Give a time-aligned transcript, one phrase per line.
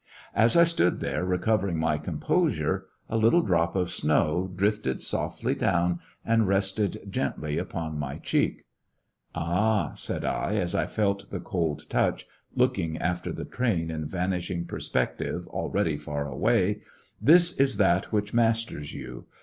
[0.33, 5.99] As I stood there recovering my composure, a little drop of snow drifted softly down
[6.25, 8.65] and rested gently upon my cheek.
[9.35, 12.25] And its master "Ah," said I, as I felt the cold touch,
[12.55, 16.81] look ing after the train in vanishing perspective already fax away,
[17.21, 19.39] "this is that which masters 96 'i^issionarY in tge Great West yon.''